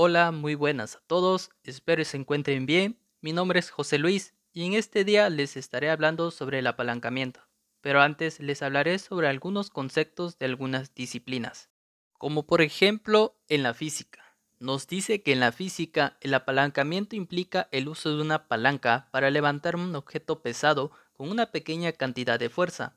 Hola, 0.00 0.30
muy 0.30 0.54
buenas 0.54 0.94
a 0.94 1.00
todos, 1.08 1.50
espero 1.64 2.04
se 2.04 2.16
encuentren 2.16 2.66
bien. 2.66 3.00
Mi 3.20 3.32
nombre 3.32 3.58
es 3.58 3.70
José 3.70 3.98
Luis 3.98 4.32
y 4.52 4.64
en 4.64 4.74
este 4.74 5.02
día 5.02 5.28
les 5.28 5.56
estaré 5.56 5.90
hablando 5.90 6.30
sobre 6.30 6.60
el 6.60 6.68
apalancamiento. 6.68 7.40
Pero 7.80 8.00
antes 8.00 8.38
les 8.38 8.62
hablaré 8.62 9.00
sobre 9.00 9.26
algunos 9.26 9.70
conceptos 9.70 10.38
de 10.38 10.46
algunas 10.46 10.94
disciplinas, 10.94 11.68
como 12.12 12.46
por 12.46 12.62
ejemplo 12.62 13.40
en 13.48 13.64
la 13.64 13.74
física. 13.74 14.22
Nos 14.60 14.86
dice 14.86 15.24
que 15.24 15.32
en 15.32 15.40
la 15.40 15.50
física 15.50 16.16
el 16.20 16.32
apalancamiento 16.32 17.16
implica 17.16 17.68
el 17.72 17.88
uso 17.88 18.14
de 18.14 18.22
una 18.22 18.46
palanca 18.46 19.08
para 19.10 19.30
levantar 19.30 19.74
un 19.74 19.96
objeto 19.96 20.42
pesado 20.42 20.92
con 21.12 21.28
una 21.28 21.50
pequeña 21.50 21.90
cantidad 21.90 22.38
de 22.38 22.50
fuerza. 22.50 22.96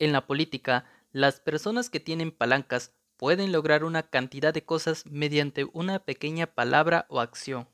En 0.00 0.10
la 0.10 0.26
política, 0.26 0.84
las 1.12 1.38
personas 1.38 1.90
que 1.90 2.00
tienen 2.00 2.32
palancas 2.32 2.92
pueden 3.20 3.52
lograr 3.52 3.84
una 3.84 4.04
cantidad 4.04 4.54
de 4.54 4.64
cosas 4.64 5.04
mediante 5.04 5.66
una 5.74 5.98
pequeña 5.98 6.46
palabra 6.46 7.04
o 7.10 7.20
acción. 7.20 7.68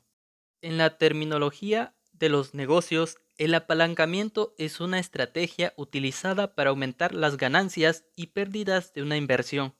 En 0.61 0.77
la 0.77 0.97
terminología 0.97 1.95
de 2.11 2.27
los 2.27 2.53
negocios, 2.53 3.15
el 3.37 3.55
apalancamiento 3.55 4.53
es 4.57 4.81
una 4.81 4.99
estrategia 4.99 5.73
utilizada 5.77 6.53
para 6.53 6.71
aumentar 6.71 7.15
las 7.15 7.37
ganancias 7.37 8.03
y 8.13 8.27
pérdidas 8.27 8.91
de 8.91 9.03
una 9.03 9.15
inversión, 9.15 9.73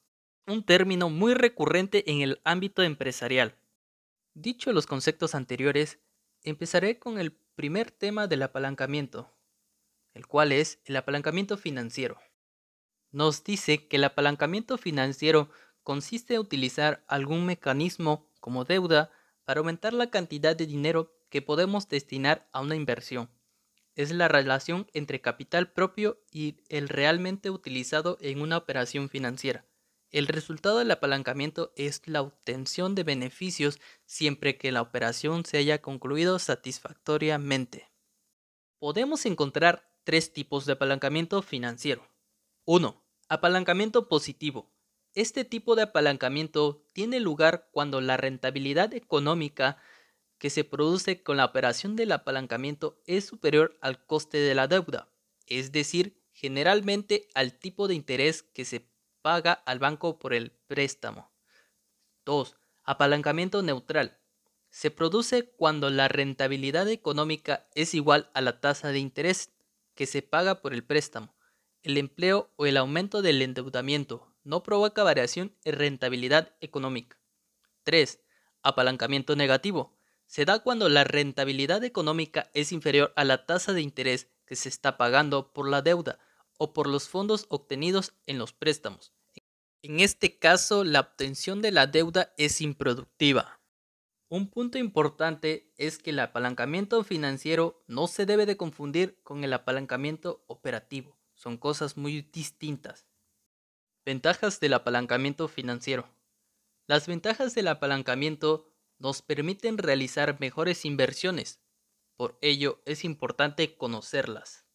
un 0.45 0.63
término 0.63 1.09
muy 1.09 1.33
recurrente 1.33 2.09
en 2.09 2.21
el 2.21 2.39
ámbito 2.45 2.81
empresarial. 2.81 3.57
Dicho 4.35 4.71
los 4.71 4.85
conceptos 4.85 5.35
anteriores, 5.35 5.99
empezaré 6.43 6.97
con 6.97 7.19
el 7.19 7.33
primer 7.55 7.91
tema 7.91 8.27
del 8.27 8.43
apalancamiento, 8.43 9.37
el 10.13 10.27
cual 10.27 10.53
es 10.53 10.79
el 10.85 10.95
apalancamiento 10.95 11.57
financiero 11.57 12.17
nos 13.11 13.43
dice 13.43 13.87
que 13.87 13.97
el 13.97 14.03
apalancamiento 14.03 14.77
financiero 14.77 15.49
consiste 15.83 16.35
en 16.35 16.41
utilizar 16.41 17.03
algún 17.07 17.45
mecanismo 17.45 18.29
como 18.39 18.65
deuda 18.65 19.11
para 19.45 19.59
aumentar 19.59 19.93
la 19.93 20.09
cantidad 20.09 20.55
de 20.55 20.65
dinero 20.65 21.13
que 21.29 21.41
podemos 21.41 21.87
destinar 21.87 22.47
a 22.51 22.61
una 22.61 22.75
inversión. 22.75 23.29
Es 23.95 24.11
la 24.11 24.27
relación 24.27 24.87
entre 24.93 25.21
capital 25.21 25.71
propio 25.71 26.21
y 26.31 26.57
el 26.69 26.89
realmente 26.89 27.49
utilizado 27.49 28.17
en 28.21 28.41
una 28.41 28.57
operación 28.57 29.09
financiera. 29.09 29.65
El 30.11 30.27
resultado 30.27 30.79
del 30.79 30.91
apalancamiento 30.91 31.73
es 31.75 32.01
la 32.05 32.21
obtención 32.21 32.95
de 32.95 33.03
beneficios 33.03 33.79
siempre 34.05 34.57
que 34.57 34.71
la 34.71 34.81
operación 34.81 35.45
se 35.45 35.57
haya 35.57 35.81
concluido 35.81 36.39
satisfactoriamente. 36.39 37.89
Podemos 38.79 39.25
encontrar 39.25 39.89
tres 40.03 40.31
tipos 40.31 40.65
de 40.65 40.73
apalancamiento 40.73 41.41
financiero. 41.41 42.07
1. 42.69 43.01
Apalancamiento 43.29 44.09
positivo. 44.09 44.69
Este 45.13 45.45
tipo 45.45 45.77
de 45.77 45.83
apalancamiento 45.83 46.83
tiene 46.91 47.21
lugar 47.21 47.69
cuando 47.71 48.01
la 48.01 48.17
rentabilidad 48.17 48.93
económica 48.93 49.77
que 50.37 50.49
se 50.49 50.65
produce 50.65 51.23
con 51.23 51.37
la 51.37 51.45
operación 51.45 51.95
del 51.95 52.11
apalancamiento 52.11 53.01
es 53.05 53.25
superior 53.25 53.77
al 53.79 54.05
coste 54.05 54.39
de 54.39 54.53
la 54.53 54.67
deuda, 54.67 55.07
es 55.45 55.71
decir, 55.71 56.21
generalmente 56.33 57.29
al 57.35 57.53
tipo 57.53 57.87
de 57.87 57.95
interés 57.95 58.43
que 58.43 58.65
se 58.65 58.85
paga 59.21 59.53
al 59.53 59.79
banco 59.79 60.19
por 60.19 60.33
el 60.33 60.51
préstamo. 60.51 61.31
2. 62.25 62.57
Apalancamiento 62.83 63.63
neutral. 63.63 64.19
Se 64.71 64.91
produce 64.91 65.51
cuando 65.51 65.89
la 65.89 66.09
rentabilidad 66.09 66.89
económica 66.89 67.69
es 67.75 67.93
igual 67.93 68.29
a 68.33 68.41
la 68.41 68.59
tasa 68.59 68.89
de 68.89 68.99
interés 68.99 69.53
que 69.95 70.05
se 70.05 70.21
paga 70.21 70.61
por 70.61 70.73
el 70.73 70.83
préstamo 70.83 71.36
el 71.87 71.97
empleo 71.97 72.51
o 72.57 72.65
el 72.65 72.75
aumento 72.75 73.21
del 73.21 73.41
endeudamiento 73.41 74.27
no 74.43 74.61
provoca 74.61 75.03
variación 75.03 75.55
en 75.63 75.75
rentabilidad 75.75 76.53
económica. 76.59 77.17
3. 77.83 78.19
Apalancamiento 78.61 79.37
negativo. 79.37 79.97
Se 80.25 80.43
da 80.43 80.59
cuando 80.59 80.89
la 80.89 81.05
rentabilidad 81.05 81.85
económica 81.85 82.51
es 82.53 82.73
inferior 82.73 83.13
a 83.15 83.23
la 83.23 83.45
tasa 83.45 83.71
de 83.71 83.79
interés 83.79 84.27
que 84.45 84.57
se 84.57 84.67
está 84.67 84.97
pagando 84.97 85.53
por 85.53 85.69
la 85.69 85.81
deuda 85.81 86.19
o 86.57 86.73
por 86.73 86.87
los 86.87 87.07
fondos 87.07 87.45
obtenidos 87.47 88.11
en 88.25 88.37
los 88.37 88.51
préstamos. 88.51 89.13
En 89.81 90.01
este 90.01 90.37
caso, 90.37 90.83
la 90.83 90.99
obtención 90.99 91.61
de 91.61 91.71
la 91.71 91.87
deuda 91.87 92.33
es 92.37 92.59
improductiva. 92.59 93.61
Un 94.27 94.49
punto 94.49 94.77
importante 94.77 95.71
es 95.77 95.99
que 95.99 96.09
el 96.09 96.19
apalancamiento 96.19 97.01
financiero 97.05 97.81
no 97.87 98.07
se 98.07 98.25
debe 98.25 98.45
de 98.45 98.57
confundir 98.57 99.21
con 99.23 99.45
el 99.45 99.53
apalancamiento 99.53 100.43
operativo 100.47 101.16
son 101.37 101.57
cosas 101.57 101.95
muy 101.95 102.23
distintas. 102.33 103.07
Ventajas 104.03 104.59
del 104.59 104.73
apalancamiento 104.73 105.47
financiero. 105.47 106.09
Las 106.87 107.07
ventajas 107.07 107.53
del 107.53 107.67
apalancamiento 107.67 108.73
nos 108.97 109.21
permiten 109.21 109.77
realizar 109.77 110.39
mejores 110.39 110.83
inversiones. 110.83 111.61
Por 112.15 112.37
ello 112.41 112.81
es 112.85 113.05
importante 113.05 113.77
conocerlas. 113.77 114.65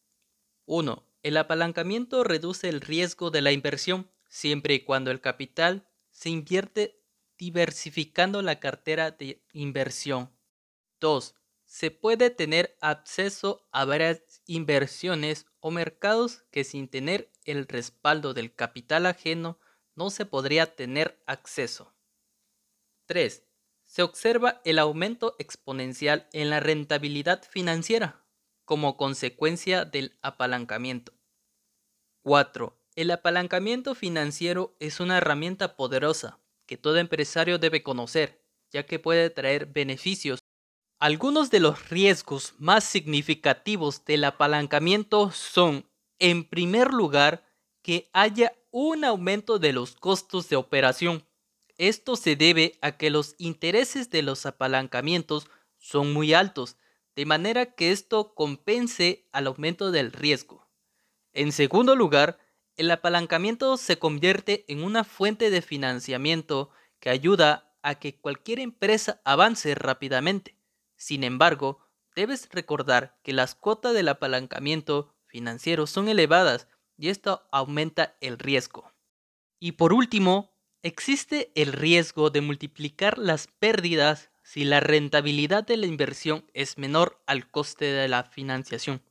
1. 0.65 1.05
El 1.21 1.37
apalancamiento 1.37 2.23
reduce 2.23 2.69
el 2.69 2.79
riesgo 2.79 3.29
de 3.29 3.41
la 3.41 3.51
inversión 3.51 4.09
siempre 4.29 4.75
y 4.75 4.79
cuando 4.79 5.11
el 5.11 5.19
capital 5.19 5.87
se 6.09 6.29
invierte 6.29 7.03
diversificando 7.37 8.41
la 8.41 8.59
cartera 8.59 9.11
de 9.11 9.43
inversión. 9.51 10.31
2 11.01 11.35
se 11.65 11.89
puede 11.89 12.29
tener 12.29 12.77
acceso 12.81 13.67
a 13.71 13.83
varias 13.83 14.43
inversiones 14.45 15.47
o 15.63 15.71
mercados 15.71 16.43
que 16.51 16.65
sin 16.65 16.89
tener 16.89 17.31
el 17.45 17.69
respaldo 17.69 18.33
del 18.33 18.53
capital 18.53 19.05
ajeno 19.05 19.57
no 19.95 20.09
se 20.09 20.25
podría 20.25 20.75
tener 20.75 21.23
acceso. 21.25 21.95
3. 23.05 23.47
Se 23.85 24.03
observa 24.03 24.61
el 24.65 24.77
aumento 24.77 25.37
exponencial 25.39 26.27
en 26.33 26.49
la 26.49 26.59
rentabilidad 26.59 27.43
financiera 27.49 28.25
como 28.65 28.97
consecuencia 28.97 29.85
del 29.85 30.19
apalancamiento. 30.21 31.13
4. 32.23 32.77
El 32.95 33.11
apalancamiento 33.11 33.95
financiero 33.95 34.75
es 34.81 34.99
una 34.99 35.17
herramienta 35.17 35.77
poderosa 35.77 36.41
que 36.65 36.75
todo 36.75 36.97
empresario 36.97 37.57
debe 37.57 37.83
conocer, 37.83 38.43
ya 38.69 38.85
que 38.85 38.99
puede 38.99 39.29
traer 39.29 39.67
beneficios 39.67 40.42
algunos 41.03 41.49
de 41.49 41.59
los 41.59 41.89
riesgos 41.89 42.53
más 42.59 42.85
significativos 42.85 44.05
del 44.05 44.23
apalancamiento 44.23 45.31
son, 45.31 45.85
en 46.17 46.45
primer 46.45 46.93
lugar, 46.93 47.43
que 47.81 48.09
haya 48.13 48.53
un 48.71 49.03
aumento 49.03 49.59
de 49.59 49.73
los 49.73 49.97
costos 49.97 50.47
de 50.47 50.55
operación. 50.55 51.27
Esto 51.77 52.15
se 52.15 52.37
debe 52.37 52.77
a 52.79 52.93
que 52.93 53.09
los 53.09 53.35
intereses 53.37 54.11
de 54.11 54.21
los 54.21 54.45
apalancamientos 54.45 55.49
son 55.77 56.13
muy 56.13 56.33
altos, 56.33 56.77
de 57.17 57.25
manera 57.25 57.65
que 57.65 57.91
esto 57.91 58.33
compense 58.33 59.27
al 59.33 59.47
aumento 59.47 59.91
del 59.91 60.13
riesgo. 60.13 60.69
En 61.33 61.51
segundo 61.51 61.97
lugar, 61.97 62.39
el 62.77 62.89
apalancamiento 62.89 63.75
se 63.75 63.99
convierte 63.99 64.63
en 64.69 64.81
una 64.81 65.03
fuente 65.03 65.49
de 65.49 65.61
financiamiento 65.61 66.69
que 67.01 67.09
ayuda 67.09 67.75
a 67.81 67.95
que 67.95 68.15
cualquier 68.15 68.61
empresa 68.61 69.19
avance 69.25 69.75
rápidamente. 69.75 70.62
Sin 71.03 71.25
embargo, 71.25 71.79
debes 72.15 72.47
recordar 72.49 73.19
que 73.23 73.33
las 73.33 73.55
cuotas 73.55 73.93
del 73.93 74.07
apalancamiento 74.07 75.13
financiero 75.25 75.85
son 75.85 76.07
elevadas 76.07 76.69
y 76.97 77.09
esto 77.09 77.45
aumenta 77.51 78.15
el 78.21 78.39
riesgo. 78.39 78.89
Y 79.59 79.73
por 79.73 79.91
último, 79.91 80.55
existe 80.81 81.51
el 81.55 81.73
riesgo 81.73 82.29
de 82.29 82.39
multiplicar 82.39 83.17
las 83.17 83.47
pérdidas 83.47 84.31
si 84.43 84.63
la 84.63 84.79
rentabilidad 84.79 85.67
de 85.67 85.75
la 85.75 85.87
inversión 85.87 86.49
es 86.53 86.77
menor 86.77 87.21
al 87.25 87.51
coste 87.51 87.83
de 87.83 88.07
la 88.07 88.23
financiación. 88.23 89.03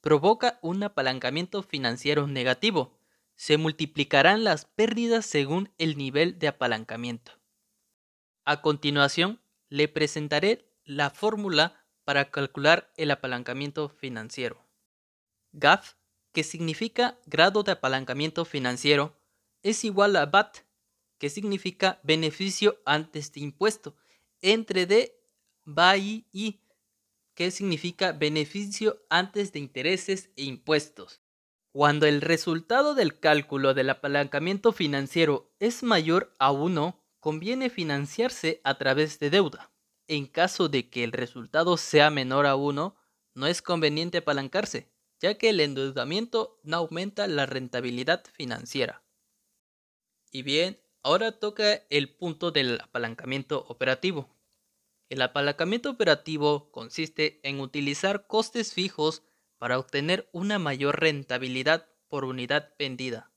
Provoca 0.00 0.58
un 0.62 0.82
apalancamiento 0.82 1.62
financiero 1.62 2.26
negativo. 2.26 2.98
Se 3.36 3.56
multiplicarán 3.56 4.42
las 4.42 4.64
pérdidas 4.64 5.24
según 5.26 5.72
el 5.78 5.96
nivel 5.96 6.40
de 6.40 6.48
apalancamiento. 6.48 7.38
A 8.44 8.62
continuación, 8.62 9.40
le 9.68 9.86
presentaré 9.86 10.66
la 10.86 11.10
fórmula 11.10 11.84
para 12.04 12.30
calcular 12.30 12.92
el 12.96 13.10
apalancamiento 13.10 13.88
financiero. 13.88 14.64
GAF, 15.52 15.94
que 16.32 16.44
significa 16.44 17.18
grado 17.26 17.64
de 17.64 17.72
apalancamiento 17.72 18.44
financiero, 18.44 19.16
es 19.62 19.84
igual 19.84 20.14
a 20.16 20.26
BAT, 20.26 20.58
que 21.18 21.28
significa 21.28 21.98
beneficio 22.04 22.80
antes 22.84 23.32
de 23.32 23.40
impuesto, 23.40 23.96
entre 24.42 24.86
D, 24.86 25.18
BAI 25.64 26.26
y, 26.32 26.60
que 27.34 27.50
significa 27.50 28.12
beneficio 28.12 29.02
antes 29.10 29.52
de 29.52 29.58
intereses 29.58 30.30
e 30.36 30.44
impuestos. 30.44 31.20
Cuando 31.72 32.06
el 32.06 32.20
resultado 32.20 32.94
del 32.94 33.18
cálculo 33.18 33.74
del 33.74 33.90
apalancamiento 33.90 34.72
financiero 34.72 35.52
es 35.58 35.82
mayor 35.82 36.32
a 36.38 36.52
1, 36.52 37.02
conviene 37.18 37.70
financiarse 37.70 38.60
a 38.62 38.78
través 38.78 39.18
de 39.18 39.30
deuda. 39.30 39.72
En 40.08 40.26
caso 40.26 40.68
de 40.68 40.88
que 40.88 41.02
el 41.04 41.12
resultado 41.12 41.76
sea 41.76 42.10
menor 42.10 42.46
a 42.46 42.54
1, 42.56 42.96
no 43.34 43.46
es 43.46 43.60
conveniente 43.60 44.18
apalancarse, 44.18 44.88
ya 45.20 45.36
que 45.36 45.50
el 45.50 45.60
endeudamiento 45.60 46.60
no 46.62 46.78
aumenta 46.78 47.26
la 47.26 47.46
rentabilidad 47.46 48.24
financiera. 48.32 49.02
Y 50.30 50.42
bien, 50.42 50.80
ahora 51.02 51.32
toca 51.32 51.82
el 51.90 52.14
punto 52.14 52.50
del 52.50 52.80
apalancamiento 52.80 53.64
operativo. 53.68 54.36
El 55.08 55.22
apalancamiento 55.22 55.90
operativo 55.90 56.70
consiste 56.70 57.40
en 57.42 57.60
utilizar 57.60 58.26
costes 58.26 58.74
fijos 58.74 59.22
para 59.58 59.78
obtener 59.78 60.28
una 60.32 60.58
mayor 60.58 61.00
rentabilidad 61.00 61.88
por 62.08 62.24
unidad 62.24 62.74
vendida, 62.78 63.32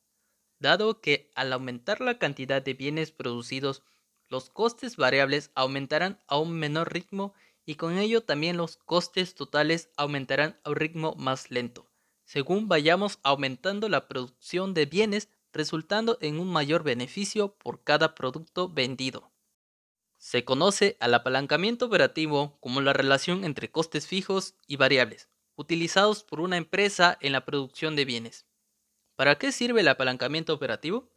dado 0.60 1.02
que 1.02 1.32
al 1.36 1.54
aumentar 1.54 2.02
la 2.02 2.20
cantidad 2.20 2.62
de 2.62 2.74
bienes 2.74 3.12
producidos, 3.12 3.84
los 4.30 4.50
costes 4.50 4.96
variables 4.96 5.52
aumentarán 5.56 6.20
a 6.28 6.38
un 6.38 6.54
menor 6.54 6.94
ritmo 6.94 7.34
y 7.66 7.76
con 7.76 7.98
ello 7.98 8.22
también 8.22 8.58
los 8.58 8.78
costes 8.78 9.36
totales 9.36 9.90
aumentarán 9.98 10.60
a 10.64 10.70
un 10.70 10.76
ritmo 10.76 11.16
más 11.18 11.52
lento, 11.52 11.90
según 12.24 12.68
vayamos 12.68 13.20
aumentando 13.24 13.90
la 13.90 14.08
producción 14.08 14.74
de 14.74 14.86
bienes 14.86 15.30
resultando 15.52 16.18
en 16.22 16.40
un 16.40 16.52
mayor 16.52 16.84
beneficio 16.84 17.56
por 17.56 17.84
cada 17.84 18.16
producto 18.16 18.70
vendido. 18.70 19.32
Se 20.18 20.46
conoce 20.46 20.98
al 21.00 21.14
apalancamiento 21.14 21.86
operativo 21.86 22.58
como 22.60 22.82
la 22.82 22.94
relación 22.94 23.44
entre 23.46 23.72
costes 23.72 24.06
fijos 24.06 24.56
y 24.68 24.76
variables, 24.76 25.30
utilizados 25.56 26.24
por 26.24 26.42
una 26.42 26.58
empresa 26.58 27.18
en 27.22 27.32
la 27.32 27.46
producción 27.46 27.96
de 27.96 28.06
bienes. 28.06 28.46
¿Para 29.16 29.38
qué 29.38 29.52
sirve 29.52 29.82
el 29.82 29.88
apalancamiento 29.88 30.54
operativo? 30.54 31.10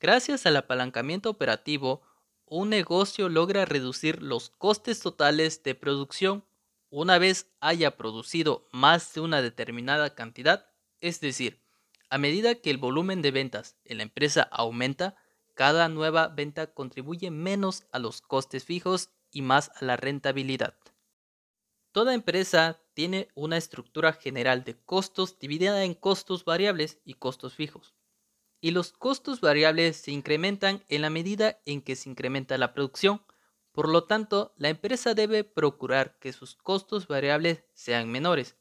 Gracias 0.00 0.46
al 0.46 0.56
apalancamiento 0.56 1.28
operativo, 1.30 2.02
un 2.50 2.70
negocio 2.70 3.28
logra 3.28 3.64
reducir 3.64 4.22
los 4.22 4.50
costes 4.50 5.00
totales 5.00 5.62
de 5.62 5.74
producción 5.74 6.44
una 6.90 7.18
vez 7.18 7.50
haya 7.60 7.96
producido 7.96 8.66
más 8.72 9.12
de 9.14 9.20
una 9.20 9.42
determinada 9.42 10.14
cantidad, 10.14 10.70
es 11.00 11.20
decir, 11.20 11.62
a 12.10 12.16
medida 12.16 12.54
que 12.54 12.70
el 12.70 12.78
volumen 12.78 13.20
de 13.20 13.30
ventas 13.30 13.76
en 13.84 13.98
la 13.98 14.04
empresa 14.04 14.42
aumenta, 14.50 15.16
cada 15.54 15.88
nueva 15.88 16.28
venta 16.28 16.72
contribuye 16.72 17.30
menos 17.30 17.84
a 17.92 17.98
los 17.98 18.22
costes 18.22 18.64
fijos 18.64 19.10
y 19.30 19.42
más 19.42 19.70
a 19.76 19.84
la 19.84 19.96
rentabilidad. 19.96 20.74
Toda 21.92 22.14
empresa 22.14 22.80
tiene 22.94 23.28
una 23.34 23.56
estructura 23.56 24.12
general 24.12 24.64
de 24.64 24.76
costos 24.76 25.38
dividida 25.38 25.84
en 25.84 25.94
costos 25.94 26.44
variables 26.44 26.98
y 27.04 27.14
costos 27.14 27.54
fijos. 27.54 27.97
Y 28.60 28.72
los 28.72 28.92
costos 28.92 29.40
variables 29.40 29.96
se 29.96 30.10
incrementan 30.10 30.84
en 30.88 31.02
la 31.02 31.10
medida 31.10 31.60
en 31.64 31.80
que 31.80 31.96
se 31.96 32.10
incrementa 32.10 32.58
la 32.58 32.74
producción. 32.74 33.22
Por 33.72 33.88
lo 33.88 34.04
tanto, 34.04 34.52
la 34.56 34.68
empresa 34.68 35.14
debe 35.14 35.44
procurar 35.44 36.18
que 36.18 36.32
sus 36.32 36.56
costos 36.56 37.06
variables 37.06 37.64
sean 37.74 38.10
menores. 38.10 38.56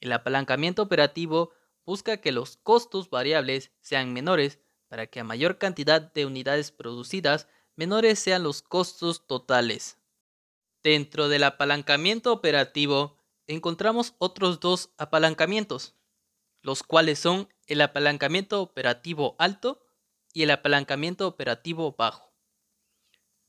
El 0.00 0.12
apalancamiento 0.12 0.82
operativo 0.82 1.52
busca 1.84 2.18
que 2.18 2.32
los 2.32 2.56
costos 2.56 3.10
variables 3.10 3.72
sean 3.80 4.12
menores 4.12 4.60
para 4.88 5.06
que 5.06 5.20
a 5.20 5.24
mayor 5.24 5.58
cantidad 5.58 6.00
de 6.00 6.26
unidades 6.26 6.72
producidas, 6.72 7.48
menores 7.76 8.18
sean 8.18 8.42
los 8.42 8.62
costos 8.62 9.26
totales. 9.26 9.98
Dentro 10.82 11.28
del 11.28 11.44
apalancamiento 11.44 12.32
operativo 12.32 13.18
encontramos 13.46 14.14
otros 14.18 14.60
dos 14.60 14.90
apalancamientos, 14.96 15.94
los 16.62 16.82
cuales 16.82 17.18
son 17.18 17.48
el 17.66 17.80
apalancamiento 17.80 18.60
operativo 18.62 19.36
alto 19.38 19.84
y 20.32 20.42
el 20.42 20.50
apalancamiento 20.50 21.26
operativo 21.26 21.94
bajo. 21.96 22.32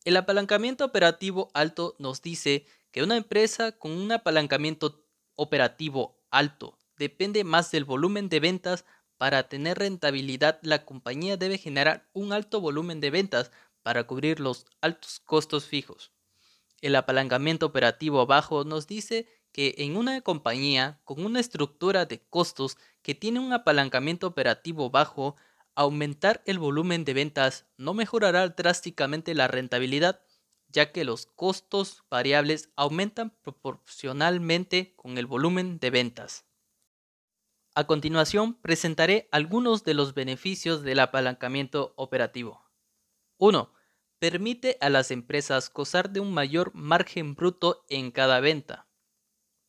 El 0.06 0.18
apalancamiento 0.18 0.86
operativo 0.86 1.52
alto 1.54 1.96
nos 2.00 2.22
dice 2.22 2.66
que 2.92 3.04
una 3.04 3.18
empresa 3.18 3.74
con 3.74 3.92
un 3.92 4.12
apalancamiento 4.12 5.06
operativo 5.36 6.20
alto 6.32 6.78
depende 6.98 7.44
más 7.44 7.72
del 7.72 7.86
volumen 7.86 8.30
de 8.30 8.40
ventas 8.40 8.86
para 9.18 9.50
tener 9.50 9.78
rentabilidad, 9.78 10.60
la 10.62 10.86
compañía 10.86 11.36
debe 11.36 11.58
generar 11.58 12.10
un 12.14 12.32
alto 12.32 12.62
volumen 12.62 13.02
de 13.02 13.10
ventas 13.10 13.52
para 13.84 14.06
cubrir 14.06 14.40
los 14.40 14.66
altos 14.82 15.20
costos 15.20 15.66
fijos. 15.66 16.14
El 16.82 16.96
apalancamiento 16.96 17.66
operativo 17.66 18.26
bajo 18.26 18.64
nos 18.64 18.88
dice 18.88 19.28
que 19.52 19.76
en 19.80 19.98
una 19.98 20.22
compañía 20.22 21.00
con 21.04 21.26
una 21.26 21.40
estructura 21.40 22.06
de 22.06 22.20
costos 22.20 22.78
que 23.02 23.16
tiene 23.16 23.40
un 23.40 23.54
apalancamiento 23.54 24.28
operativo 24.28 24.90
bajo, 24.90 25.36
aumentar 25.76 26.42
el 26.46 26.60
volumen 26.60 27.06
de 27.06 27.14
ventas 27.14 27.66
no 27.78 27.94
mejorará 27.94 28.50
drásticamente 28.50 29.34
la 29.34 29.48
rentabilidad, 29.48 30.22
ya 30.68 30.92
que 30.92 31.04
los 31.04 31.26
costos 31.26 32.04
variables 32.10 32.70
aumentan 32.76 33.32
proporcionalmente 33.42 34.94
con 34.96 35.18
el 35.18 35.26
volumen 35.26 35.80
de 35.80 35.90
ventas. 35.90 36.46
A 37.76 37.86
continuación, 37.86 38.56
presentaré 38.56 39.30
algunos 39.32 39.84
de 39.84 39.94
los 39.94 40.14
beneficios 40.14 40.84
del 40.84 41.00
apalancamiento 41.00 41.94
operativo. 41.96 42.66
1. 43.38 43.72
Permite 44.20 44.78
a 44.82 44.90
las 44.90 45.12
empresas 45.12 45.72
gozar 45.72 46.10
de 46.10 46.20
un 46.20 46.34
mayor 46.34 46.76
margen 46.76 47.36
bruto 47.36 47.86
en 47.88 48.12
cada 48.12 48.42
venta. 48.42 48.89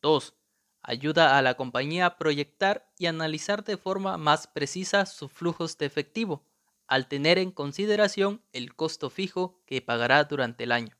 2. 0.01 0.35
Ayuda 0.83 1.37
a 1.37 1.41
la 1.41 1.53
compañía 1.55 2.05
a 2.07 2.17
proyectar 2.17 2.91
y 2.97 3.05
analizar 3.05 3.63
de 3.63 3.77
forma 3.77 4.17
más 4.17 4.47
precisa 4.47 5.05
sus 5.05 5.31
flujos 5.31 5.77
de 5.77 5.85
efectivo, 5.85 6.43
al 6.87 7.07
tener 7.07 7.37
en 7.37 7.51
consideración 7.51 8.43
el 8.51 8.75
costo 8.75 9.09
fijo 9.09 9.61
que 9.65 9.81
pagará 9.81 10.23
durante 10.23 10.63
el 10.63 10.71
año. 10.71 10.97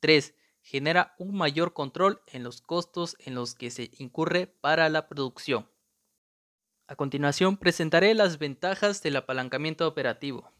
3. 0.00 0.34
Genera 0.62 1.14
un 1.18 1.34
mayor 1.34 1.72
control 1.72 2.22
en 2.26 2.42
los 2.44 2.62
costos 2.62 3.16
en 3.18 3.34
los 3.34 3.54
que 3.54 3.70
se 3.70 3.90
incurre 3.98 4.46
para 4.46 4.88
la 4.88 5.08
producción. 5.08 5.68
A 6.86 6.96
continuación 6.96 7.56
presentaré 7.56 8.14
las 8.14 8.38
ventajas 8.38 9.02
del 9.02 9.16
apalancamiento 9.16 9.86
operativo. 9.86 10.50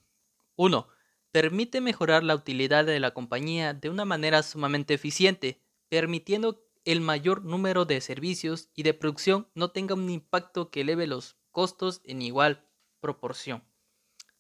1. 0.57 0.89
Permite 1.33 1.81
mejorar 1.81 2.23
la 2.23 2.35
utilidad 2.35 2.85
de 2.85 3.01
la 3.01 3.13
compañía 3.13 3.75
de 3.75 3.89
una 3.89 4.05
manera 4.05 4.43
sumamente 4.43 4.95
eficiente, 4.95 5.63
permitiendo 5.89 6.70
el 6.85 7.01
mayor 7.01 7.45
número 7.45 7.85
de 7.85 8.01
servicios 8.01 8.71
y 8.75 8.83
de 8.83 8.95
producción 8.95 9.49
no 9.55 9.71
tenga 9.71 9.95
un 9.95 10.09
impacto 10.11 10.71
que 10.71 10.81
eleve 10.81 11.07
los 11.07 11.37
costos 11.51 12.01
en 12.05 12.23
igual 12.23 12.67
proporción. 13.01 13.65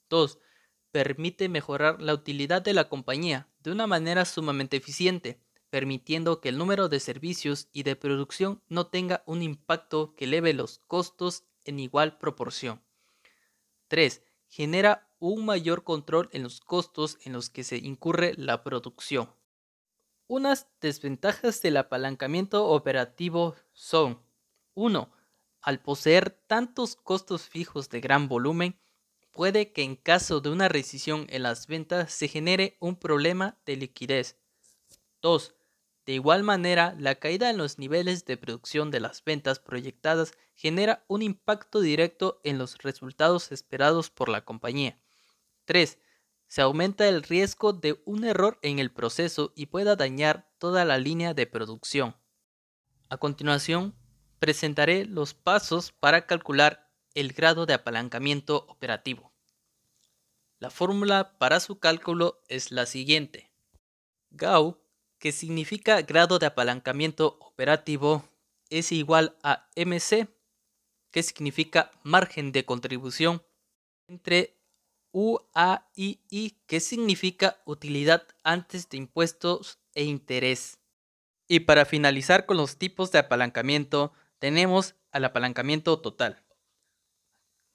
2. 0.08 0.38
Permite 0.90 1.48
mejorar 1.48 2.00
la 2.00 2.14
utilidad 2.14 2.62
de 2.62 2.75
la 2.75 2.88
compañía 2.88 3.48
de 3.60 3.70
una 3.72 3.87
manera 3.87 4.25
sumamente 4.25 4.76
eficiente, 4.76 5.40
permitiendo 5.70 6.40
que 6.40 6.48
el 6.48 6.58
número 6.58 6.88
de 6.88 6.98
servicios 6.98 7.69
y 7.72 7.84
de 7.84 7.94
producción 7.94 8.62
no 8.69 8.88
tenga 8.88 9.22
un 9.26 9.42
impacto 9.42 10.14
que 10.16 10.25
eleve 10.25 10.52
los 10.52 10.81
costos 10.87 11.44
en 11.64 11.78
igual 11.78 12.19
proporción. 12.19 12.82
3. 13.88 14.22
Genera 14.48 15.08
un 15.20 15.44
mayor 15.44 15.84
control 15.84 16.28
en 16.32 16.42
los 16.42 16.60
costos 16.60 17.19
en 17.22 17.32
los 17.32 17.50
que 17.50 17.62
se 17.62 17.76
incurre 17.76 18.34
la 18.37 18.64
producción. 18.64 19.31
Unas 20.31 20.69
desventajas 20.81 21.61
del 21.61 21.76
apalancamiento 21.76 22.69
operativo 22.69 23.57
son 23.73 24.23
1. 24.75 25.11
Al 25.61 25.81
poseer 25.81 26.31
tantos 26.31 26.95
costos 26.95 27.49
fijos 27.49 27.88
de 27.88 28.00
gran 28.00 28.28
volumen, 28.28 28.78
puede 29.33 29.73
que 29.73 29.83
en 29.83 29.97
caso 29.97 30.40
de 30.40 30.50
una 30.50 30.69
recesión 30.69 31.26
en 31.31 31.43
las 31.43 31.66
ventas 31.66 32.12
se 32.12 32.28
genere 32.28 32.76
un 32.78 32.95
problema 32.95 33.59
de 33.66 33.75
liquidez. 33.75 34.37
2. 35.21 35.52
De 36.07 36.12
igual 36.12 36.45
manera, 36.45 36.95
la 36.97 37.16
caída 37.16 37.50
en 37.50 37.57
los 37.57 37.81
niveles 37.81 38.25
de 38.25 38.37
producción 38.37 38.93
de 38.93 39.00
las 39.00 39.25
ventas 39.25 39.59
proyectadas 39.59 40.31
genera 40.54 41.04
un 41.09 41.23
impacto 41.23 41.81
directo 41.81 42.40
en 42.45 42.57
los 42.57 42.78
resultados 42.78 43.50
esperados 43.50 44.11
por 44.11 44.28
la 44.28 44.45
compañía. 44.45 44.97
3. 45.64 45.99
Se 46.50 46.62
aumenta 46.62 47.07
el 47.07 47.23
riesgo 47.23 47.73
de 47.73 48.02
un 48.07 48.25
error 48.25 48.59
en 48.62 48.80
el 48.80 48.90
proceso 48.90 49.52
y 49.54 49.66
pueda 49.66 49.95
dañar 49.95 50.50
toda 50.59 50.85
la 50.85 50.99
línea 50.99 51.33
de 51.33 51.47
producción. 51.47 52.16
A 53.09 53.19
continuación, 53.19 53.95
presentaré 54.40 55.04
los 55.04 55.33
pasos 55.33 55.92
para 55.92 56.26
calcular 56.26 56.90
el 57.14 57.35
grado 57.35 57.66
de 57.66 57.75
apalancamiento 57.75 58.66
operativo. 58.66 59.33
La 60.59 60.71
fórmula 60.71 61.38
para 61.38 61.61
su 61.61 61.78
cálculo 61.78 62.42
es 62.49 62.73
la 62.73 62.85
siguiente. 62.87 63.52
GAU 64.30 64.83
que 65.21 65.30
significa 65.30 66.02
grado 66.02 66.40
de 66.40 66.47
apalancamiento 66.47 67.38
operativo, 67.38 68.28
es 68.71 68.90
igual 68.90 69.37
a 69.45 69.69
MC, 69.76 70.26
que 71.12 71.23
significa 71.23 71.92
margen 72.02 72.50
de 72.50 72.64
contribución, 72.64 73.40
entre 74.09 74.60
UAII, 75.12 76.59
que 76.67 76.81
significa 76.81 77.61
utilidad 77.64 78.26
antes 78.43 78.88
de 78.88 78.99
impuestos 78.99 79.79
e 79.95 80.05
interés. 80.05 80.79
Y 81.49 81.61
para 81.61 81.85
finalizar 81.85 82.47
con 82.47 82.57
los 82.57 82.76
tipos 82.76 83.11
de 83.11 83.19
apalancamiento, 83.19 84.12
tenemos 84.38 84.95
al 85.11 85.25
apalancamiento 85.25 86.00
total. 86.00 86.45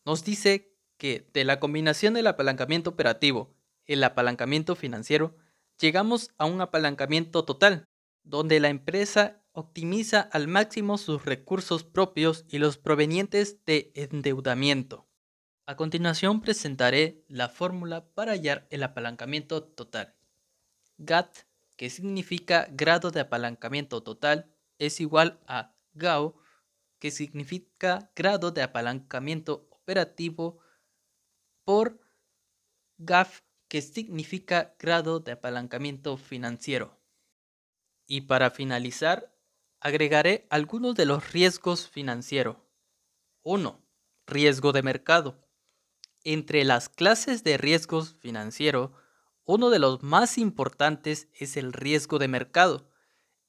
Nos 0.05 0.23
dice 0.23 0.75
que 0.97 1.29
de 1.33 1.43
la 1.43 1.59
combinación 1.59 2.13
del 2.13 2.27
apalancamiento 2.27 2.91
operativo 2.91 3.53
y 3.85 3.93
el 3.93 4.03
apalancamiento 4.03 4.75
financiero, 4.75 5.35
llegamos 5.79 6.31
a 6.37 6.45
un 6.45 6.61
apalancamiento 6.61 7.43
total, 7.43 7.85
donde 8.23 8.59
la 8.59 8.69
empresa 8.69 9.43
optimiza 9.51 10.21
al 10.21 10.47
máximo 10.47 10.97
sus 10.97 11.25
recursos 11.25 11.83
propios 11.83 12.45
y 12.47 12.57
los 12.57 12.77
provenientes 12.77 13.63
de 13.65 13.91
endeudamiento. 13.95 15.04
A 15.67 15.75
continuación 15.75 16.41
presentaré 16.41 17.23
la 17.27 17.49
fórmula 17.49 18.05
para 18.13 18.33
hallar 18.33 18.67
el 18.69 18.83
apalancamiento 18.83 19.63
total. 19.63 20.13
GAT 20.97 21.37
que 21.75 21.89
significa 21.89 22.67
grado 22.71 23.11
de 23.11 23.19
apalancamiento 23.19 24.03
total, 24.03 24.53
es 24.77 25.01
igual 25.01 25.39
a 25.47 25.75
GAO, 25.93 26.35
que 26.99 27.11
significa 27.11 28.11
grado 28.15 28.51
de 28.51 28.61
apalancamiento 28.61 29.67
operativo, 29.71 30.59
por 31.63 31.99
GAF, 32.97 33.41
que 33.67 33.81
significa 33.81 34.75
grado 34.79 35.19
de 35.19 35.33
apalancamiento 35.33 36.15
financiero. 36.17 37.01
Y 38.07 38.21
para 38.21 38.51
finalizar, 38.51 39.35
agregaré 39.79 40.45
algunos 40.49 40.95
de 40.95 41.05
los 41.05 41.33
riesgos 41.33 41.89
financieros. 41.89 42.57
1. 43.43 43.83
Riesgo 44.27 44.71
de 44.71 44.83
mercado. 44.83 45.44
Entre 46.27 46.63
las 46.63 46.89
clases 46.89 47.43
de 47.43 47.55
riesgos 47.55 48.15
financieros, 48.15 48.89
uno 49.45 49.69
de 49.69 49.77
los 49.77 50.01
más 50.01 50.39
importantes 50.39 51.27
es 51.35 51.55
el 51.55 51.71
riesgo 51.71 52.17
de 52.17 52.27
mercado. 52.27 52.89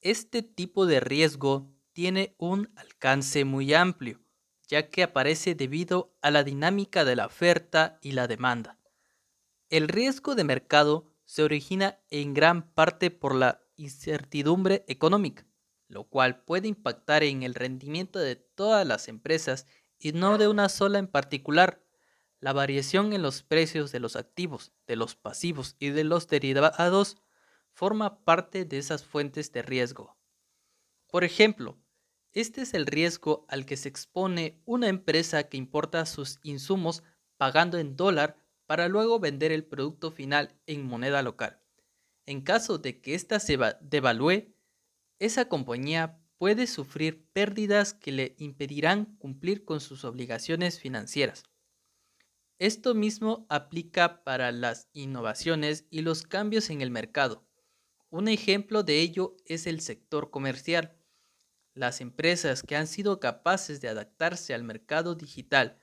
Este 0.01 0.43
tipo 0.43 0.85
de 0.85 0.99
riesgo 0.99 1.73
tiene 1.91 2.35
un 2.37 2.71
alcance 2.75 3.45
muy 3.45 3.73
amplio, 3.73 4.21
ya 4.67 4.89
que 4.89 5.01
aparece 5.01 5.55
debido 5.55 6.15
a 6.21 6.29
la 6.29 6.43
dinámica 6.43 7.03
de 7.03 7.15
la 7.15 7.25
oferta 7.25 7.97
y 8.03 8.11
la 8.11 8.27
demanda. 8.27 8.79
El 9.71 9.87
riesgo 9.87 10.35
de 10.35 10.43
mercado 10.43 11.11
se 11.25 11.41
origina 11.41 11.99
en 12.11 12.35
gran 12.35 12.71
parte 12.75 13.09
por 13.09 13.33
la 13.33 13.59
incertidumbre 13.75 14.85
económica, 14.87 15.47
lo 15.87 16.03
cual 16.03 16.43
puede 16.43 16.67
impactar 16.67 17.23
en 17.23 17.41
el 17.41 17.55
rendimiento 17.55 18.19
de 18.19 18.35
todas 18.35 18.85
las 18.85 19.07
empresas 19.07 19.65
y 19.97 20.11
no 20.11 20.37
de 20.37 20.47
una 20.47 20.69
sola 20.69 20.99
en 20.99 21.07
particular. 21.07 21.86
La 22.39 22.53
variación 22.53 23.13
en 23.13 23.23
los 23.23 23.41
precios 23.41 23.91
de 23.91 23.99
los 23.99 24.15
activos, 24.15 24.71
de 24.85 24.95
los 24.95 25.15
pasivos 25.15 25.75
y 25.79 25.89
de 25.89 26.03
los 26.03 26.27
derivados 26.27 27.17
forma 27.73 28.23
parte 28.23 28.63
de 28.63 28.77
esas 28.77 29.03
fuentes 29.03 29.51
de 29.51 29.63
riesgo. 29.63 30.17
Por 31.09 31.23
ejemplo, 31.23 31.79
este 32.33 32.61
es 32.61 32.75
el 32.75 32.85
riesgo 32.85 33.45
al 33.49 33.65
que 33.65 33.77
se 33.77 33.89
expone 33.89 34.61
una 34.65 34.87
empresa 34.87 35.49
que 35.49 35.57
importa 35.57 36.05
sus 36.05 36.39
insumos 36.43 37.01
pagando 37.37 37.79
en 37.79 37.95
dólar 37.95 38.37
para 38.67 38.87
luego 38.87 39.19
vender 39.19 39.51
el 39.51 39.65
producto 39.65 40.11
final 40.11 40.59
en 40.67 40.85
moneda 40.85 41.23
local. 41.23 41.61
En 42.27 42.41
caso 42.41 42.77
de 42.77 43.01
que 43.01 43.15
ésta 43.15 43.39
se 43.39 43.57
devalúe, 43.81 44.53
esa 45.17 45.47
compañía 45.47 46.19
puede 46.37 46.67
sufrir 46.67 47.25
pérdidas 47.31 47.93
que 47.93 48.11
le 48.11 48.35
impedirán 48.37 49.17
cumplir 49.17 49.65
con 49.65 49.79
sus 49.79 50.03
obligaciones 50.03 50.79
financieras. 50.79 51.43
Esto 52.59 52.95
mismo 52.95 53.45
aplica 53.49 54.23
para 54.23 54.51
las 54.51 54.89
innovaciones 54.93 55.85
y 55.91 56.01
los 56.01 56.23
cambios 56.23 56.69
en 56.71 56.81
el 56.81 56.89
mercado. 56.89 57.47
Un 58.09 58.27
ejemplo 58.27 58.83
de 58.83 58.99
ello 59.01 59.37
es 59.45 59.67
el 59.67 59.79
sector 59.79 60.31
comercial. 60.31 60.97
Las 61.73 62.01
empresas 62.01 62.63
que 62.63 62.75
han 62.75 62.87
sido 62.87 63.19
capaces 63.19 63.79
de 63.79 63.89
adaptarse 63.89 64.55
al 64.55 64.63
mercado 64.63 65.13
digital 65.13 65.77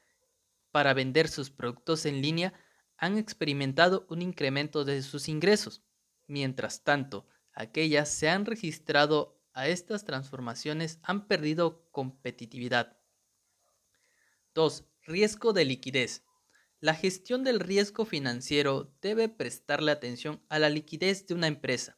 para 0.73 0.95
vender 0.95 1.29
sus 1.29 1.51
productos 1.51 2.07
en 2.07 2.21
línea 2.21 2.53
han 2.97 3.19
experimentado 3.19 4.05
un 4.09 4.23
incremento 4.23 4.85
de 4.85 5.03
sus 5.03 5.29
ingresos. 5.29 5.85
Mientras 6.27 6.83
tanto, 6.83 7.29
aquellas 7.53 8.09
se 8.09 8.29
han 8.29 8.47
registrado 8.47 9.41
a 9.53 9.69
estas 9.69 10.05
transformaciones 10.05 10.99
han 11.05 11.29
perdido 11.29 11.87
competitividad. 11.93 12.99
2. 14.55 14.85
Riesgo 15.03 15.53
de 15.53 15.65
liquidez. 15.65 16.25
La 16.85 16.95
gestión 16.95 17.45
del 17.45 17.61
riesgo 17.61 18.05
financiero 18.05 18.93
debe 19.01 19.31
prestarle 19.31 19.91
atención 19.91 20.43
a 20.51 20.59
la 20.59 20.69
liquidez 20.69 21.27
de 21.27 21.33
una 21.33 21.47
empresa, 21.47 21.97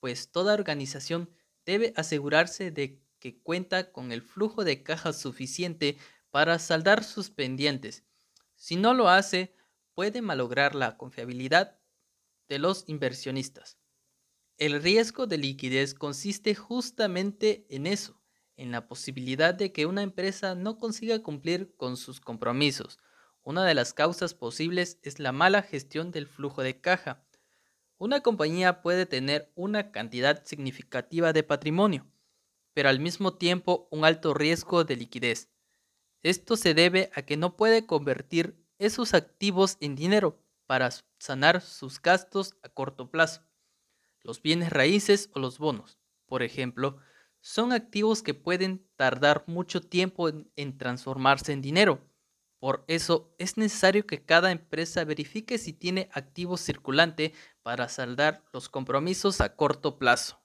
pues 0.00 0.30
toda 0.30 0.52
organización 0.52 1.30
debe 1.64 1.94
asegurarse 1.96 2.70
de 2.70 3.00
que 3.20 3.40
cuenta 3.40 3.90
con 3.90 4.12
el 4.12 4.20
flujo 4.20 4.64
de 4.64 4.82
caja 4.82 5.14
suficiente 5.14 5.96
para 6.30 6.58
saldar 6.58 7.04
sus 7.04 7.30
pendientes. 7.30 8.04
Si 8.54 8.76
no 8.76 8.92
lo 8.92 9.08
hace, 9.08 9.54
puede 9.94 10.20
malograr 10.20 10.74
la 10.74 10.98
confiabilidad 10.98 11.78
de 12.50 12.58
los 12.58 12.84
inversionistas. 12.86 13.78
El 14.58 14.82
riesgo 14.82 15.26
de 15.26 15.38
liquidez 15.38 15.94
consiste 15.94 16.54
justamente 16.54 17.64
en 17.70 17.86
eso, 17.86 18.20
en 18.58 18.72
la 18.72 18.88
posibilidad 18.88 19.54
de 19.54 19.72
que 19.72 19.86
una 19.86 20.02
empresa 20.02 20.54
no 20.54 20.76
consiga 20.76 21.22
cumplir 21.22 21.74
con 21.78 21.96
sus 21.96 22.20
compromisos. 22.20 22.98
Una 23.48 23.64
de 23.64 23.72
las 23.72 23.94
causas 23.94 24.34
posibles 24.34 24.98
es 25.02 25.20
la 25.20 25.32
mala 25.32 25.62
gestión 25.62 26.10
del 26.10 26.26
flujo 26.26 26.62
de 26.62 26.82
caja. 26.82 27.24
Una 27.96 28.20
compañía 28.20 28.82
puede 28.82 29.06
tener 29.06 29.50
una 29.54 29.90
cantidad 29.90 30.44
significativa 30.44 31.32
de 31.32 31.42
patrimonio, 31.42 32.06
pero 32.74 32.90
al 32.90 33.00
mismo 33.00 33.38
tiempo 33.38 33.88
un 33.90 34.04
alto 34.04 34.34
riesgo 34.34 34.84
de 34.84 34.96
liquidez. 34.96 35.48
Esto 36.22 36.58
se 36.58 36.74
debe 36.74 37.10
a 37.14 37.22
que 37.22 37.38
no 37.38 37.56
puede 37.56 37.86
convertir 37.86 38.62
esos 38.78 39.14
activos 39.14 39.78
en 39.80 39.96
dinero 39.96 40.44
para 40.66 40.90
sanar 41.18 41.62
sus 41.62 42.02
gastos 42.02 42.54
a 42.62 42.68
corto 42.68 43.10
plazo. 43.10 43.40
Los 44.20 44.42
bienes 44.42 44.68
raíces 44.68 45.30
o 45.32 45.38
los 45.38 45.58
bonos, 45.58 45.98
por 46.26 46.42
ejemplo, 46.42 46.98
son 47.40 47.72
activos 47.72 48.20
que 48.20 48.34
pueden 48.34 48.86
tardar 48.96 49.44
mucho 49.46 49.80
tiempo 49.80 50.28
en, 50.28 50.76
transformarse 50.76 51.54
en 51.54 51.62
dinero. 51.62 52.06
Por 52.58 52.84
eso 52.88 53.34
es 53.38 53.56
necesario 53.56 54.06
que 54.06 54.24
cada 54.24 54.50
empresa 54.50 55.04
verifique 55.04 55.58
si 55.58 55.72
tiene 55.72 56.08
activos 56.12 56.60
circulante 56.60 57.32
para 57.62 57.88
saldar 57.88 58.44
los 58.52 58.68
compromisos 58.68 59.40
a 59.40 59.54
corto 59.54 59.98
plazo. 59.98 60.40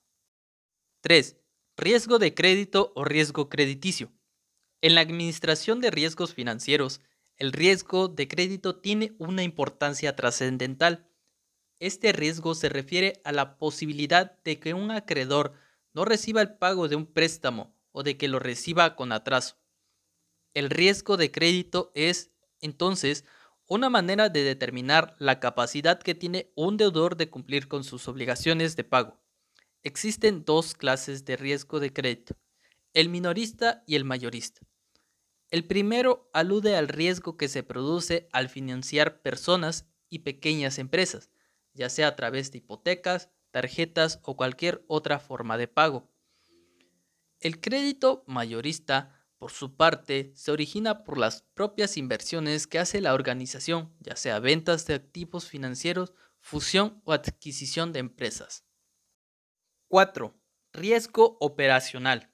3. 1.02 1.38
Riesgo 1.76 2.20
de 2.20 2.36
crédito 2.36 2.94
o 2.96 3.04
riesgo 3.04 3.50
crediticio. 3.50 4.12
En 4.82 4.96
la 4.96 5.02
administración 5.02 5.82
de 5.82 5.90
riesgos 5.90 6.34
financieros, 6.36 7.02
el 7.38 7.52
riesgo 7.52 8.10
de 8.10 8.28
crédito 8.28 8.76
tiene 8.80 9.16
una 9.18 9.42
importancia 9.42 10.16
trascendental. 10.16 11.10
Este 11.80 12.12
riesgo 12.12 12.54
se 12.54 12.70
refiere 12.70 13.22
a 13.24 13.32
la 13.32 13.58
posibilidad 13.58 14.40
de 14.44 14.60
que 14.60 14.76
un 14.76 14.92
acreedor 14.92 15.54
no 15.94 16.06
reciba 16.06 16.42
el 16.42 16.56
pago 16.56 16.88
de 16.88 16.96
un 16.96 17.08
préstamo 17.08 17.76
o 17.92 18.04
de 18.04 18.18
que 18.18 18.28
lo 18.28 18.38
reciba 18.40 18.96
con 18.96 19.12
atraso. 19.12 19.63
El 20.54 20.70
riesgo 20.70 21.18
de 21.18 21.32
crédito 21.32 21.92
es, 21.96 22.32
entonces, 22.62 23.26
una 23.68 23.90
manera 23.90 24.30
de 24.30 24.44
determinar 24.44 25.16
la 25.20 25.40
capacidad 25.40 26.00
que 26.00 26.16
tiene 26.16 26.52
un 26.56 26.78
deudor 26.78 27.18
de 27.18 27.30
cumplir 27.30 27.68
con 27.68 27.84
sus 27.84 28.08
obligaciones 28.08 28.76
de 28.76 28.84
pago. 28.84 29.20
Existen 29.82 30.46
dos 30.46 30.76
clases 30.76 31.26
de 31.26 31.38
riesgo 31.38 31.80
de 31.80 31.92
crédito, 31.92 32.36
el 32.94 33.10
minorista 33.10 33.84
y 33.88 33.96
el 33.96 34.06
mayorista. 34.06 34.62
El 35.50 35.66
primero 35.66 36.30
alude 36.34 36.76
al 36.76 36.88
riesgo 36.88 37.38
que 37.38 37.48
se 37.48 37.64
produce 37.64 38.28
al 38.32 38.50
financiar 38.50 39.22
personas 39.22 39.88
y 40.10 40.20
pequeñas 40.20 40.78
empresas, 40.78 41.30
ya 41.74 41.90
sea 41.90 42.10
a 42.10 42.16
través 42.16 42.52
de 42.52 42.60
hipotecas, 42.60 43.30
tarjetas 43.52 44.20
o 44.24 44.36
cualquier 44.36 44.84
otra 44.88 45.20
forma 45.20 45.58
de 45.58 45.68
pago. 45.68 46.12
El 47.40 47.60
crédito 47.60 48.24
mayorista, 48.26 49.23
por 49.44 49.52
su 49.52 49.76
parte, 49.76 50.32
se 50.36 50.52
origina 50.52 51.04
por 51.04 51.18
las 51.18 51.42
propias 51.54 51.98
inversiones 51.98 52.66
que 52.66 52.80
hace 52.80 53.02
la 53.02 53.14
organización, 53.14 53.94
ya 54.00 54.16
sea 54.16 54.40
ventas 54.40 54.86
de 54.86 54.94
activos 54.94 55.50
financieros, 55.50 56.14
fusión 56.40 57.02
o 57.04 57.12
adquisición 57.12 57.92
de 57.92 58.00
empresas. 58.00 58.64
4. 59.90 60.34
Riesgo 60.72 61.36
operacional. 61.42 62.32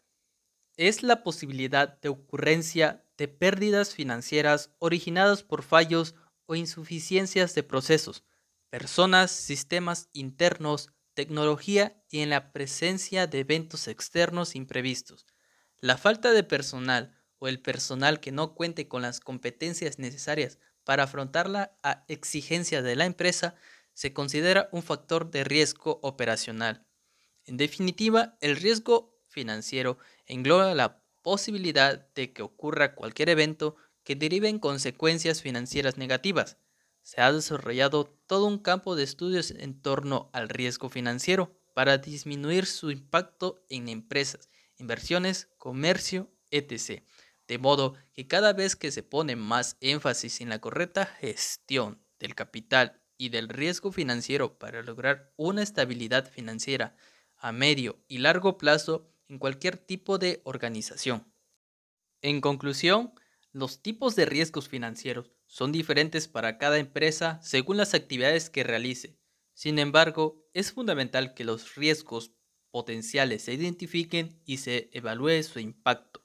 Es 0.78 1.02
la 1.02 1.24
posibilidad 1.24 2.00
de 2.00 2.10
ocurrencia 2.10 3.04
de 3.18 3.28
pérdidas 3.28 3.96
financieras 3.96 4.76
originadas 4.78 5.42
por 5.42 5.64
fallos 5.64 6.14
o 6.46 6.54
insuficiencias 6.54 7.56
de 7.56 7.64
procesos, 7.64 8.24
personas, 8.70 9.32
sistemas 9.32 10.10
internos, 10.14 10.94
tecnología 11.16 12.04
y 12.12 12.20
en 12.20 12.30
la 12.30 12.52
presencia 12.52 13.26
de 13.26 13.40
eventos 13.40 13.88
externos 13.88 14.56
imprevistos. 14.56 15.26
La 15.82 15.98
falta 15.98 16.34
de 16.34 16.44
personal 16.44 17.16
o 17.38 17.48
el 17.48 17.62
personal 17.62 18.20
que 18.20 18.32
no 18.32 18.54
cuente 18.54 18.88
con 18.88 19.02
las 19.02 19.20
competencias 19.20 19.98
necesarias 19.98 20.60
para 20.84 21.04
afrontar 21.04 21.50
la 21.50 21.78
exigencia 22.08 22.82
de 22.82 22.96
la 22.96 23.06
empresa 23.06 23.56
se 23.94 24.14
considera 24.14 24.70
un 24.72 24.84
factor 24.84 25.32
de 25.32 25.44
riesgo 25.44 26.00
operacional. 26.04 26.86
En 27.46 27.58
definitiva, 27.58 28.38
el 28.42 28.56
riesgo 28.56 29.18
financiero 29.28 29.98
engloba 30.26 30.74
la 30.76 31.02
posibilidad 31.22 32.08
de 32.14 32.34
que 32.34 32.42
ocurra 32.42 32.96
cualquier 32.96 33.30
evento 33.30 33.76
que 34.04 34.16
derive 34.16 34.50
en 34.50 34.60
consecuencias 34.60 35.42
financieras 35.42 35.98
negativas, 35.98 36.58
se 37.02 37.22
ha 37.22 37.32
desarrollado 37.32 38.06
todo 38.28 38.46
un 38.46 38.60
campo 38.60 38.96
de 38.96 39.04
estudios 39.04 39.52
en 39.52 39.82
torno 39.82 40.30
al 40.34 40.50
riesgo 40.50 40.90
financiero 40.90 41.56
para 41.74 41.98
disminuir 41.98 42.66
su 42.66 42.92
impacto 42.92 43.64
en 43.70 43.90
empresas, 43.90 44.50
inversiones, 44.80 45.50
comercio, 45.58 46.32
etc. 46.52 47.04
De 47.48 47.58
modo 47.58 47.96
que 48.14 48.28
cada 48.28 48.54
vez 48.54 48.76
que 48.76 48.92
se 48.92 49.04
pone 49.04 49.36
más 49.36 49.78
énfasis 49.82 50.42
en 50.42 50.50
la 50.50 50.60
correcta 50.60 51.06
gestión 51.06 52.02
del 52.20 52.36
capital 52.36 53.02
y 53.18 53.30
del 53.30 53.50
riesgo 53.50 53.92
financiero 53.92 54.58
para 54.58 54.82
lograr 54.82 55.34
una 55.36 55.62
estabilidad 55.62 56.32
financiera 56.32 56.96
a 57.38 57.52
medio 57.52 58.04
y 58.08 58.20
largo 58.20 58.58
plazo 58.58 59.12
en 59.28 59.40
cualquier 59.40 59.78
tipo 59.78 60.18
de 60.18 60.42
organización. 60.44 61.32
En 62.22 62.42
conclusión, 62.42 63.14
los 63.52 63.82
tipos 63.82 64.16
de 64.16 64.26
riesgos 64.26 64.68
financieros 64.68 65.32
son 65.48 65.72
diferentes 65.72 66.28
para 66.28 66.58
cada 66.58 66.78
empresa 66.78 67.40
según 67.42 67.78
las 67.78 67.94
actividades 67.94 68.50
que 68.50 68.64
realice. 68.64 69.18
Sin 69.54 69.80
embargo, 69.80 70.48
es 70.54 70.72
fundamental 70.72 71.34
que 71.34 71.44
los 71.44 71.76
riesgos 71.76 72.32
potenciales 72.72 73.44
se 73.44 73.54
identifiquen 73.54 74.42
y 74.46 74.58
se 74.58 74.90
evalúe 74.94 75.44
su 75.44 75.60
impacto. 75.60 76.24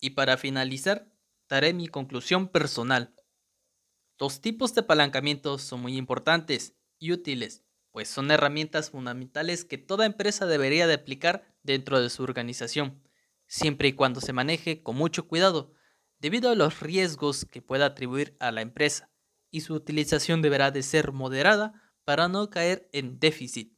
Y 0.00 0.10
para 0.10 0.36
finalizar, 0.36 1.12
daré 1.48 1.72
mi 1.72 1.88
conclusión 1.88 2.48
personal. 2.48 3.14
Los 4.18 4.40
tipos 4.40 4.74
de 4.74 4.82
apalancamiento 4.82 5.58
son 5.58 5.80
muy 5.80 5.96
importantes 5.96 6.76
y 6.98 7.12
útiles, 7.12 7.64
pues 7.92 8.08
son 8.08 8.30
herramientas 8.30 8.90
fundamentales 8.90 9.64
que 9.64 9.78
toda 9.78 10.06
empresa 10.06 10.46
debería 10.46 10.86
de 10.86 10.94
aplicar 10.94 11.56
dentro 11.62 12.00
de 12.00 12.10
su 12.10 12.22
organización, 12.22 13.02
siempre 13.46 13.88
y 13.88 13.92
cuando 13.92 14.20
se 14.20 14.32
maneje 14.32 14.82
con 14.82 14.96
mucho 14.96 15.28
cuidado, 15.28 15.72
debido 16.18 16.50
a 16.50 16.56
los 16.56 16.80
riesgos 16.80 17.44
que 17.44 17.62
pueda 17.62 17.86
atribuir 17.86 18.36
a 18.40 18.50
la 18.50 18.62
empresa, 18.62 19.10
y 19.50 19.62
su 19.62 19.74
utilización 19.74 20.42
deberá 20.42 20.70
de 20.70 20.82
ser 20.82 21.12
moderada 21.12 21.92
para 22.04 22.28
no 22.28 22.50
caer 22.50 22.88
en 22.92 23.18
déficit. 23.18 23.77